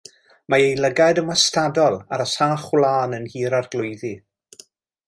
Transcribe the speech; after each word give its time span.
Mae 0.53 0.63
ei 0.69 0.71
lygad 0.85 1.21
yn 1.23 1.27
wastadol 1.27 1.99
ar 2.17 2.25
y 2.27 2.27
sach 2.33 2.67
wlân 2.79 3.15
yn 3.21 3.31
Nhŷ'r 3.31 3.59
Arglwyddi. 3.61 4.15